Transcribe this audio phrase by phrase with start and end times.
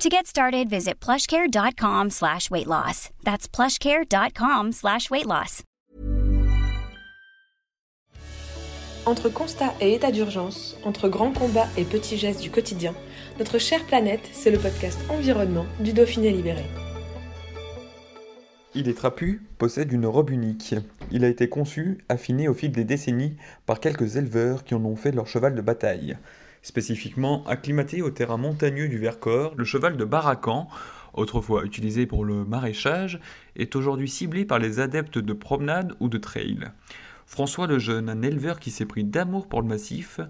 [0.00, 3.10] To get started, visit plushcare.com slash weight loss.
[3.22, 5.62] That's plushcare.com slash weight loss.
[9.04, 12.94] Entre constat et état d'urgence, entre grands combats et petits gestes du quotidien,
[13.38, 16.64] notre chère planète, c'est le podcast Environnement du Dauphiné Libéré.
[18.74, 20.76] Il est trapu, possède une robe unique.
[21.10, 23.36] Il a été conçu, affiné au fil des décennies
[23.66, 26.16] par quelques éleveurs qui en ont fait leur cheval de bataille.
[26.62, 30.68] Spécifiquement acclimaté au terrain montagneux du Vercors, le cheval de Baracan,
[31.14, 33.18] autrefois utilisé pour le maraîchage,
[33.56, 36.70] est aujourd'hui ciblé par les adeptes de promenade ou de trail.
[37.24, 40.20] François Lejeune, un éleveur qui s'est pris d'amour pour le massif,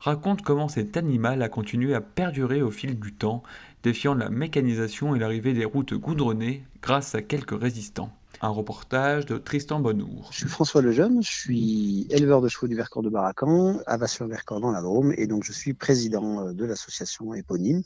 [0.00, 3.44] raconte comment cet animal a continué à perdurer au fil du temps,
[3.84, 8.12] défiant la mécanisation et l'arrivée des routes goudronnées grâce à quelques résistants.
[8.40, 10.28] Un reportage de Tristan Bonnour.
[10.30, 14.60] Je suis François Lejeune, je suis éleveur de chevaux du Vercors de Baracan, à Vasseur-Vercors
[14.60, 17.82] dans la Drôme, et donc je suis président euh, de l'association éponyme,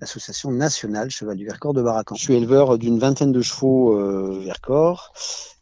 [0.00, 2.14] l'association nationale Cheval du Vercors de Baracan.
[2.14, 5.12] Je suis éleveur d'une vingtaine de chevaux euh, Vercors,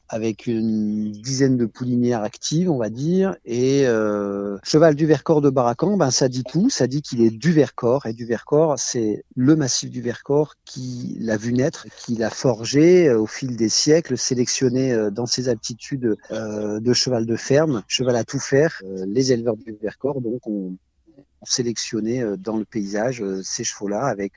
[0.09, 3.37] avec une dizaine de poulinières actives, on va dire.
[3.45, 6.71] Et euh, cheval du Vercors de Baracan, ben ça dit tout.
[6.71, 11.17] Ça dit qu'il est du Vercors et du Vercors, c'est le massif du Vercors qui
[11.21, 15.49] l'a vu naître, qui l'a forgé euh, au fil des siècles, sélectionné euh, dans ses
[15.49, 18.81] aptitudes euh, de cheval de ferme, cheval à tout faire.
[18.85, 20.77] Euh, les éleveurs du Vercors, donc, ont,
[21.17, 24.35] ont sélectionné euh, dans le paysage ces chevaux-là avec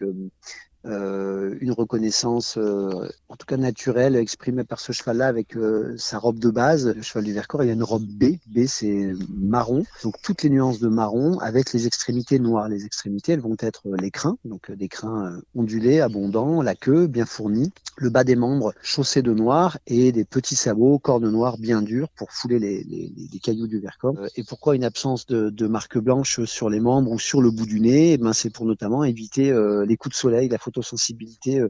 [0.86, 6.18] euh, une reconnaissance, euh, en tout cas naturelle, exprimée par ce cheval-là avec euh, sa
[6.18, 6.88] robe de base.
[6.88, 8.38] Le cheval du Vercors, il y a une robe B.
[8.48, 9.84] B, c'est marron.
[10.04, 12.68] Donc toutes les nuances de marron avec les extrémités noires.
[12.68, 17.26] Les extrémités, elles vont être les crins, donc des crins ondulés, abondants, la queue bien
[17.26, 21.82] fournie, le bas des membres chaussé de noir et des petits sabots cornes noires bien
[21.82, 24.18] durs pour fouler les, les, les cailloux du Vercors.
[24.36, 27.66] Et pourquoi une absence de, de marque blanche sur les membres ou sur le bout
[27.66, 28.14] du nez?
[28.14, 29.54] Eh ben, C'est pour notamment éviter
[29.86, 31.62] les coups de soleil, la photosensibilité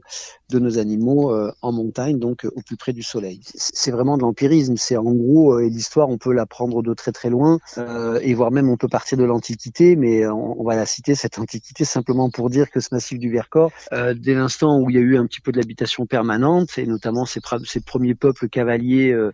[0.50, 3.40] de nos animaux en montagne, donc au plus près du soleil.
[3.54, 4.76] C'est vraiment de l'empirisme.
[4.76, 8.34] C'est en gros, et l'histoire, on peut la prendre de très très loin, euh, et
[8.34, 12.30] voire même on peut partir de l'Antiquité, mais on, va la citer cette Antiquité simplement
[12.30, 15.16] pour dire que ce massif du Vercors, euh, dès l'instant où il y a eu
[15.16, 17.40] un petit peu de l'habitation permanente, et notamment ces,
[17.80, 19.32] premiers peuples cavaliers euh,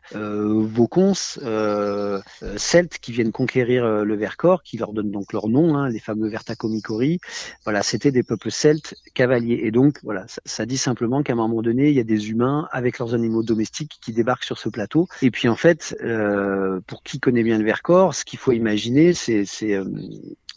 [0.65, 5.99] vaucons, celtes, qui viennent conquérir le Vercors, qui leur donnent donc leur nom, hein, les
[5.99, 7.21] fameux Vertacomicori,
[7.65, 9.58] voilà, c'était des peuples celtes cavaliers.
[9.63, 12.69] Et donc, voilà, ça, dit simplement qu'à un moment donné, il y a des humains
[12.73, 15.09] avec leurs animaux domestiques qui débarquent sur ce plateau.
[15.23, 19.13] Et puis en fait, euh, pour qui connaît bien le Vercors, ce qu'il faut imaginer,
[19.15, 19.85] c'est euh,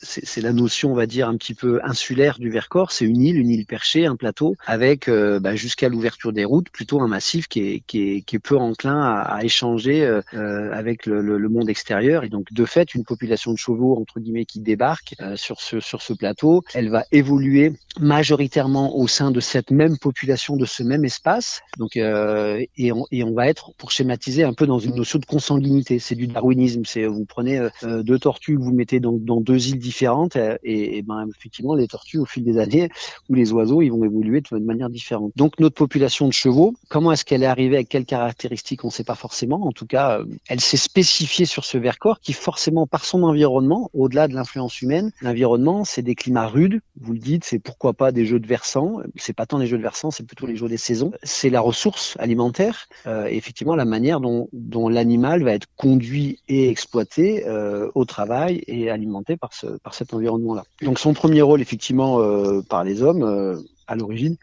[0.04, 2.92] c'est la notion, on va dire, un petit peu insulaire du Vercors.
[2.92, 6.70] C'est une île, une île perchée, un plateau, avec euh, bah, jusqu'à l'ouverture des routes,
[6.70, 10.72] plutôt un massif qui est, qui est, qui est peu enclin à, à échanger euh,
[10.74, 12.24] avec le, le, le, monde extérieur.
[12.24, 15.80] Et donc, de fait, une population de chevaux, entre guillemets, qui débarque euh, sur, ce,
[15.80, 20.84] sur ce plateau, elle va évoluer majoritairement au sein de cette même population, de ce
[20.84, 21.62] même espace.
[21.78, 26.00] Donc, euh, et, on, va être, pour schématiser, un peu dans une notion de consanguinité.
[26.00, 26.84] C'est du darwinisme.
[26.86, 31.28] C'est vous prenez deux tortues vous mettez dans, dans deux îles différentes et, et, ben
[31.36, 32.90] effectivement les tortues au fil des années
[33.30, 35.32] ou les oiseaux ils vont évoluer de manière différente.
[35.36, 37.76] Donc notre population de chevaux, comment est-ce qu'elle est arrivée?
[37.76, 38.84] Avec quelles caractéristiques?
[38.84, 39.66] On ne sait pas forcément.
[39.66, 44.28] En tout cas, elle s'est spécifiée sur ce Vercors qui forcément par son environnement, au-delà
[44.28, 46.82] de l'influence humaine, l'environnement c'est des climats rudes.
[47.00, 48.81] Vous le dites, c'est pourquoi pas des jeux de versants.
[49.16, 51.12] C'est pas tant les jeux de versants, c'est plutôt les jeux des saisons.
[51.24, 52.88] C'est la ressource alimentaire.
[53.08, 54.50] Euh, effectivement la manière dont,
[54.90, 60.14] l'animal va être conduit et exploité euh, au travail et alimenté par ce par cet
[60.14, 60.64] environnement-là.
[60.82, 64.38] Donc son premier rôle, effectivement, euh, par les hommes, à l'origine,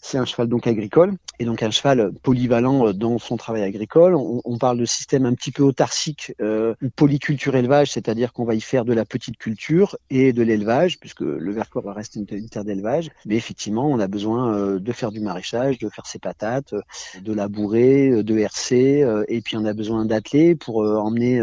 [0.00, 4.14] c'est un cheval donc agricole et donc un cheval polyvalent dans son travail agricole.
[4.14, 8.54] On, on parle de système un petit peu autarcique euh, polyculture élevage, c'est-à-dire qu'on va
[8.54, 12.48] y faire de la petite culture et de l'élevage, puisque le Vercors va rester une,
[12.48, 13.10] terre d'élevage.
[13.26, 16.80] Mais effectivement, on a besoin euh, de faire du maraîchage, de faire ses patates, euh,
[17.20, 21.40] de labourer, de hercer, euh, et puis on a besoin d'atteler pour euh, emmener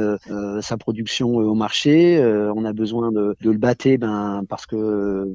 [0.62, 2.19] sa production au marché.
[2.56, 5.28] on a besoin de, de le battre, ben parce que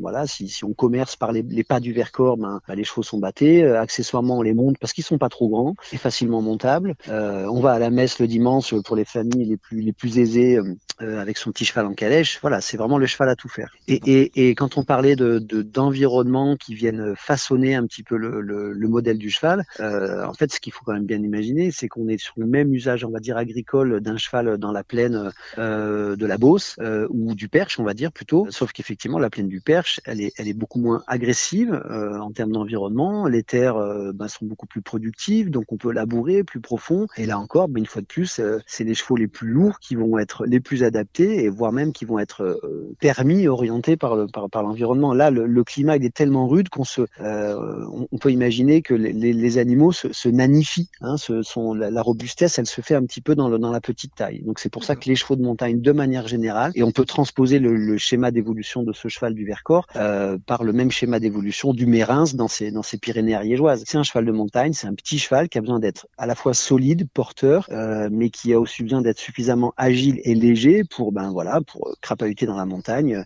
[0.00, 3.02] voilà, si, si, on commerce par les, les pas du Vercors, ben bah, les chevaux
[3.02, 3.62] sont battés.
[3.62, 6.94] Euh, accessoirement, on les monte parce qu'ils sont pas trop grands et facilement montables.
[7.08, 10.58] Euh, on va à la messe le dimanche pour les familles les plus aisées.
[11.00, 12.38] Euh, avec son petit cheval en calèche.
[12.42, 13.72] Voilà, c'est vraiment le cheval à tout faire.
[13.88, 18.40] Et, et, et quand on parlait de d'environnement qui viennent façonner un petit peu le,
[18.40, 21.70] le, le modèle du cheval, euh, en fait, ce qu'il faut quand même bien imaginer,
[21.70, 24.84] c'est qu'on est sur le même usage, on va dire agricole, d'un cheval dans la
[24.84, 28.46] plaine euh, de la Beauce euh, ou du Perche, on va dire plutôt.
[28.50, 32.32] Sauf qu'effectivement, la plaine du Perche, elle est, elle est beaucoup moins agressive euh, en
[32.32, 33.26] termes d'environnement.
[33.26, 33.76] Les terres
[34.14, 37.06] ben, sont beaucoup plus productives, donc on peut labourer plus profond.
[37.16, 39.94] Et là encore, ben, une fois de plus, c'est les chevaux les plus lourds qui
[39.94, 44.16] vont être les plus adaptés et voire même qui vont être euh, permis, orientés par,
[44.16, 45.14] le, par, par l'environnement.
[45.14, 48.94] Là, le, le, climat il est tellement rude qu'on se, euh, on peut imaginer que
[48.94, 50.90] les, les animaux se, se nanifient.
[51.00, 53.80] Hein, sont, la, la, robustesse, elle se fait un petit peu dans, le, dans la
[53.80, 54.42] petite taille.
[54.42, 57.04] Donc c'est pour ça que les chevaux de montagne, de manière générale, et on peut
[57.04, 61.20] transposer le, le schéma d'évolution de ce cheval du Vercors euh, par le même schéma
[61.20, 63.84] d'évolution du Mérins dans ses, dans ses Pyrénées ariégeoises.
[63.86, 66.34] C'est un cheval de montagne, c'est un petit cheval qui a besoin d'être à la
[66.34, 71.12] fois solide, porteur, euh, mais qui a aussi besoin d'être suffisamment agile et léger pour
[71.12, 73.24] ben voilà pour crapahuter dans la montagne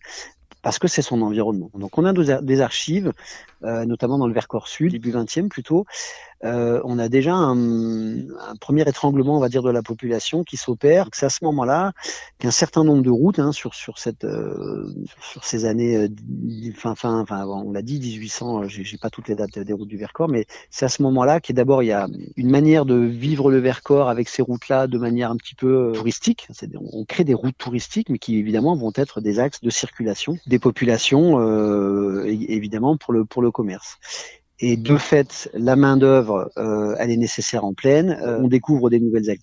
[0.67, 1.71] parce que c'est son environnement.
[1.75, 3.13] Donc on a des archives,
[3.63, 5.87] euh, notamment dans le Vercors Sud, début 20e plutôt,
[6.45, 10.57] euh, on a déjà un, un, premier étranglement, on va dire, de la population qui
[10.57, 11.09] s'opère.
[11.13, 11.93] C'est à ce moment-là
[12.39, 14.87] qu'un certain nombre de routes hein, sur sur cette euh,
[15.21, 16.09] sur ces années euh,
[16.75, 19.89] fin fin enfin on l'a dit 1800, euh, j'ai pas toutes les dates des routes
[19.89, 22.97] du Vercors, mais c'est à ce moment-là qu'il d'abord il y a une manière de
[22.97, 26.49] vivre le Vercors avec ces routes-là de manière un petit peu touristique.
[26.93, 31.41] On crée des routes touristiques, mais qui évidemment vont être des axes de circulation populations,
[31.41, 33.99] euh, évidemment pour le commerce.
[34.59, 38.19] Et de fait, la main d'œuvre, euh, elle est nécessaire en pleine.
[38.23, 39.37] Euh, on découvre des nouvelles activités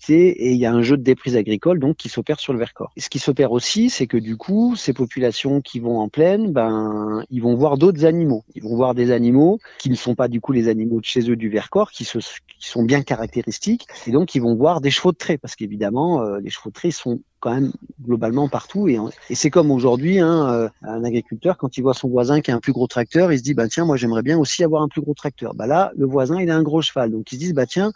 [0.46, 2.92] et il y a un jeu de déprise agricole donc qui s'opère sur le Vercors.
[2.96, 6.52] Et ce qui s'opère aussi, c'est que du coup, ces populations qui vont en plaine,
[6.52, 8.42] ben, ils vont voir d'autres animaux.
[8.56, 11.30] Ils vont voir des animaux qui ne sont pas du coup les animaux de chez
[11.30, 13.86] eux du Vercors, qui, se, qui sont bien caractéristiques.
[14.08, 16.74] Et donc, ils vont voir des chevaux de trait parce qu'évidemment, euh, les chevaux de
[16.74, 17.72] trait sont quand même
[18.02, 18.88] globalement partout.
[18.88, 22.50] Et, et c'est comme aujourd'hui, hein, euh, un agriculteur, quand il voit son voisin qui
[22.50, 24.82] a un plus gros tracteur, il se dit, bah tiens, moi j'aimerais bien aussi avoir
[24.82, 25.54] un plus tracteur.
[25.54, 27.10] Bah là, le voisin, il a un gros cheval.
[27.10, 27.92] Donc ils se disent, bah tiens,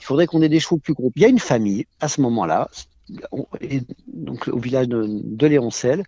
[0.00, 1.10] il faudrait qu'on ait des chevaux plus gros.
[1.16, 2.68] Il y a une famille, à ce moment-là,
[4.06, 5.46] donc au village de, de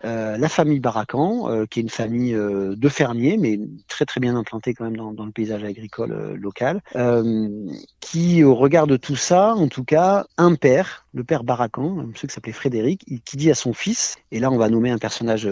[0.04, 3.58] euh, la famille Baracan, euh, qui est une famille euh, de fermiers, mais
[3.88, 6.80] très très bien implantée quand même dans, le paysage agricole local,
[8.00, 12.06] qui au regard de tout ça, en tout cas, un père, le père Baracan, un
[12.06, 14.98] monsieur qui s'appelait Frédéric, qui dit à son fils, et là on va nommer un
[14.98, 15.48] personnage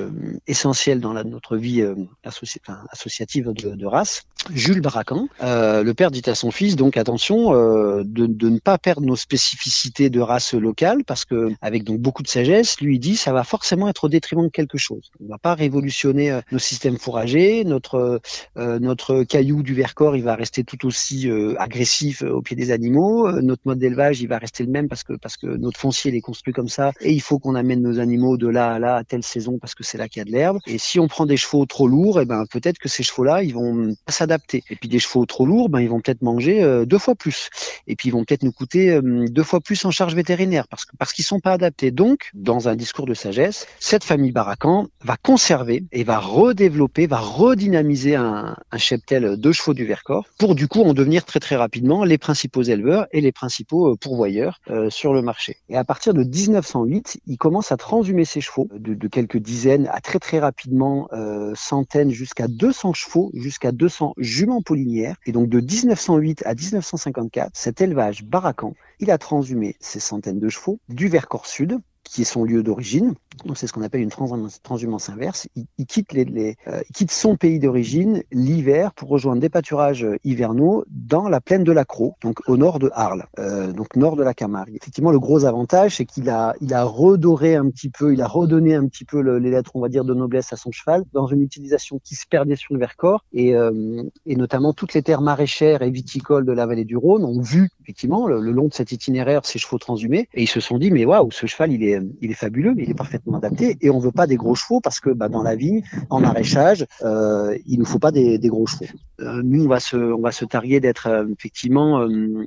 [0.47, 1.85] essentiel dans notre vie
[2.25, 4.23] associative de, race,
[4.53, 9.17] Jules Baracan, le père dit à son fils, donc attention de ne pas perdre nos
[9.17, 13.45] spécificités de race locale, parce que avec donc beaucoup de sagesse, lui dit ça va
[13.45, 15.11] forcément être au détriment de quelque chose.
[15.21, 18.21] On va pas révolutionner euh, nos systèmes fourragers, notre
[18.57, 22.71] euh, notre caillou du Vercors, il va rester tout aussi euh, agressif au pied des
[22.71, 23.31] animaux.
[23.41, 26.17] notre mode d'élevage, il va rester le même parce que parce que notre foncier il
[26.17, 28.97] est construit comme ça et il faut qu'on amène nos animaux de là à là
[28.97, 30.59] à telle saison parce que c'est là qu'il y a de l'herbe.
[30.67, 33.43] Et si on prend des chevaux trop lourds, et eh ben peut-être que ces chevaux-là,
[33.43, 34.63] ils vont pas s'adapter.
[34.71, 37.51] Et puis des chevaux trop lourds, ben ils vont peut-être manger deux fois plus.
[37.87, 40.97] Et puis ils vont peut-être nous coûter deux fois plus en charge vétérinaire parce que
[40.97, 41.91] parce qu'ils sont pas adaptés.
[41.91, 47.19] Donc, dans un discours de sagesse, cette famille Baracan va conserver et va redévelopper, va
[47.19, 52.05] redynamiser un, cheptel de chevaux du Vercors pour du coup en devenir très très rapidement
[52.05, 55.59] les principaux éleveurs et les principaux euh, pourvoyeurs euh, sur le marché.
[55.69, 60.01] Et à partir de 1908, il commence à transhumer ses chevaux de, quelques dizaines à
[60.01, 65.17] très très rapidement euh, centaines jusqu'à 200 chevaux, jusqu'à 200 juments pollinières.
[65.27, 70.49] Et donc de 1908 à 1954, cet élevage Baracan, il a transhumé ces centaines de
[70.49, 73.15] chevaux du Vercors Sud qui est son lieu d'origine.
[73.55, 75.49] C'est ce qu'on appelle une transhumance inverse.
[75.57, 81.65] Euh, il quitte son pays d'origine l'hiver pour rejoindre des pâturages hivernaux dans la plaine
[81.65, 84.77] de la Croix, donc au nord de Arles, euh, donc nord de la Camargue.
[84.77, 88.87] Effectivement, le gros avantage, c'est qu'il a, redoré un petit peu, il a redonné un
[88.89, 91.41] petit peu le, les lettres, on va dire, de noblesse à son cheval dans une
[91.41, 95.83] utilisation qui se perdait sur le Vercors et, euh, et notamment toutes les terres maraîchères
[95.83, 99.45] et viticoles de la vallée du Rhône ont vu effectivement le, long de cet itinéraire
[99.45, 102.31] ces chevaux transhumés et ils se sont dit mais waouh, ce cheval il est il
[102.31, 103.77] est fabuleux, il est parfaitement adapté.
[103.81, 106.87] Et on veut pas des gros chevaux parce que bah, dans la vigne, en maraîchage,
[107.03, 108.87] euh, il nous faut pas des, gros chevaux.
[109.21, 112.47] Euh, nous, on va se, on va se targuer d'être euh, effectivement euh,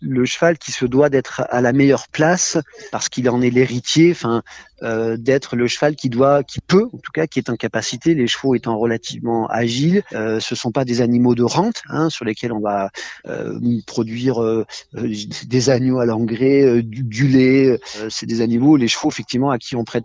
[0.00, 2.58] le cheval qui se doit d'être à la meilleure place
[2.92, 4.10] parce qu'il en est l'héritier.
[4.12, 4.42] Enfin,
[4.80, 8.28] d'être le cheval qui doit, qui peut, en tout cas, qui est en capacité, les
[8.28, 12.60] chevaux étant relativement agiles, ce sont pas des animaux de rente hein, sur lesquels on
[12.60, 12.90] va
[14.42, 17.78] euh, produire des agneaux à l'engrais, du, du, lait.
[18.08, 20.04] c'est des animaux, les chevaux effectivement à qui on prête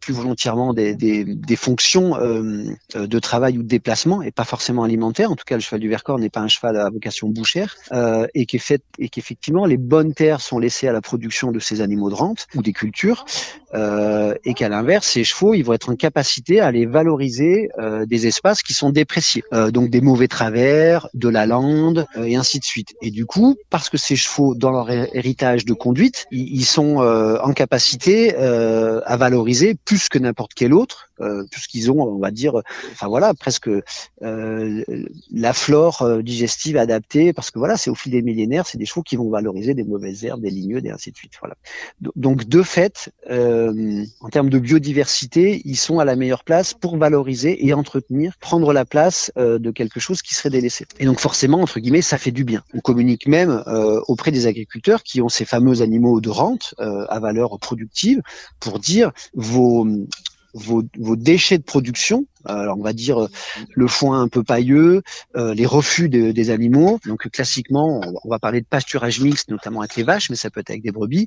[0.00, 4.84] plus volontairement des, des, des fonctions euh, de travail ou de déplacement et pas forcément
[4.84, 5.30] alimentaire.
[5.30, 8.26] En tout cas, le cheval du Vercors n'est pas un cheval à vocation bouchère euh,
[8.34, 12.46] et qu'effectivement les bonnes terres sont laissées à la production de ces animaux de rente
[12.54, 13.24] ou des cultures
[13.74, 18.06] euh, et qu'à l'inverse, ces chevaux, ils vont être en capacité à aller valoriser euh,
[18.06, 22.36] des espaces qui sont dépréciés, euh, donc des mauvais travers, de la lande euh, et
[22.36, 22.94] ainsi de suite.
[23.02, 27.38] Et du coup, parce que ces chevaux, dans leur héritage de conduite, ils, sont euh,
[27.42, 31.09] en capacité à valoriser plus que n'importe quel autre euh,
[31.50, 32.62] puisqu'ils ont, on va dire,
[32.92, 33.68] enfin voilà, presque
[34.22, 34.84] euh,
[35.32, 38.86] la flore euh, digestive adaptée, parce que voilà, c'est au fil des millénaires, c'est des
[38.86, 41.32] chevaux qui vont valoriser des mauvaises herbes, des ligneux, et ainsi de suite.
[41.40, 41.54] Voilà.
[42.16, 47.66] Donc de fait, en termes de biodiversité, ils sont à la meilleure place pour valoriser
[47.66, 50.86] et entretenir, prendre la place de quelque chose qui serait délaissé.
[50.98, 52.62] Et donc forcément, entre guillemets, ça fait du bien.
[52.74, 53.62] On communique même
[54.08, 58.20] auprès des agriculteurs qui ont ces fameux animaux de rente à valeur productive
[58.58, 59.86] pour dire vos
[60.54, 63.28] vos, vos, déchets de production, alors on va dire euh,
[63.74, 65.02] le foin un peu pailleux,
[65.36, 66.98] euh, les refus de, des animaux.
[67.06, 70.60] Donc classiquement, on va parler de pâturage mixte, notamment avec les vaches, mais ça peut
[70.60, 71.26] être avec des brebis.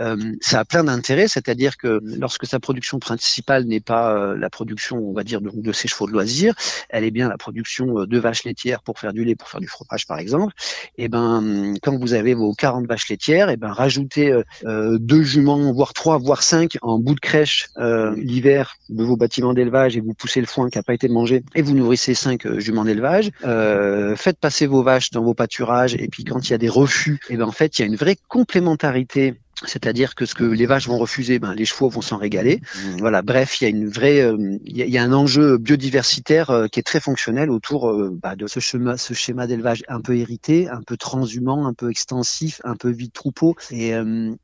[0.00, 4.50] Euh, ça a plein d'intérêts, c'est-à-dire que lorsque sa production principale n'est pas euh, la
[4.50, 6.54] production, on va dire, de, de ses chevaux de loisirs,
[6.88, 9.68] elle est bien la production de vaches laitières pour faire du lait, pour faire du
[9.68, 10.52] fromage par exemple.
[10.98, 15.22] Et eh ben quand vous avez vos 40 vaches laitières, et eh ben rajoutez deux
[15.22, 17.68] juments, voire trois, voire cinq en bout de crèche
[18.16, 21.42] l'hiver de vos bâtiments d'élevage et vous poussez le foin qui n'a pas été mangé
[21.54, 25.94] et vous nourrissez cinq euh, juments d'élevage, euh, faites passer vos vaches dans vos pâturages
[25.94, 27.84] et puis quand il y a des refus, et eh ben en fait il y
[27.84, 31.88] a une vraie complémentarité c'est-à-dire que ce que les vaches vont refuser, ben, les chevaux
[31.88, 32.60] vont s'en régaler.
[32.74, 32.96] Mmh.
[32.98, 33.22] Voilà.
[33.22, 36.82] Bref, il y a une vraie, euh, il, y a, un enjeu biodiversitaire qui est
[36.82, 40.96] très fonctionnel autour bah, de ce schéma, ce schéma d'élevage un peu hérité, un peu
[40.96, 43.54] transhumant, un peu extensif, un peu vide troupeau.
[43.70, 43.92] Et,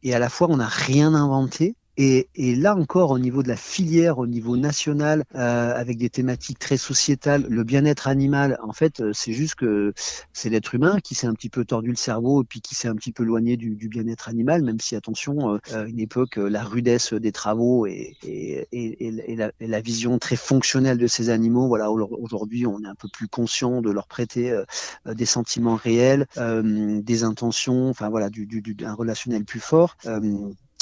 [0.05, 1.75] et à la fois, on n'a rien inventé.
[2.01, 6.09] Et, et, là encore, au niveau de la filière, au niveau national, euh, avec des
[6.09, 9.93] thématiques très sociétales, le bien-être animal, en fait, euh, c'est juste que
[10.33, 12.87] c'est l'être humain qui s'est un petit peu tordu le cerveau et puis qui s'est
[12.87, 16.63] un petit peu éloigné du, du bien-être animal, même si, attention, euh, une époque, la
[16.63, 21.91] rudesse des travaux et, et, et la, la, vision très fonctionnelle de ces animaux, voilà,
[21.91, 24.57] aujourd'hui, on est un peu plus conscient de leur prêter
[25.05, 29.97] des sentiments réels, des intentions, enfin voilà, du, du, un relationnel plus fort.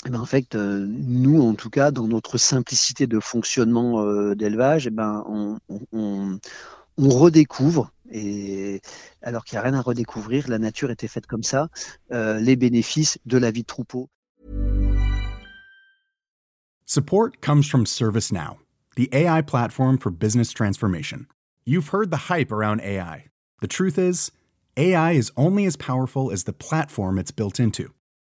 [0.04, 4.34] Eh ben, en fait, euh, nous, en tout cas, dans notre simplicité de fonctionnement euh,
[4.34, 6.38] d'élevage, eh ben, on,
[6.98, 7.92] redécouvre,
[9.22, 11.68] alors qu'il n'y a rien à redécouvrir, la nature était faite comme ça,
[12.12, 14.08] euh, les bénéfices de la vie de troupeau.
[16.86, 18.58] Support comes from ServiceNow,
[18.96, 21.26] the AI platform for business transformation.
[21.66, 23.26] You've heard the hype around AI.
[23.60, 24.30] The truth is,
[24.76, 27.92] AI is only as powerful as the platform it's built into.